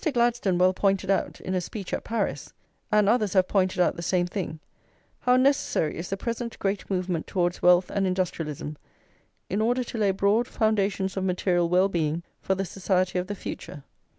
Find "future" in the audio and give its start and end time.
13.35-13.83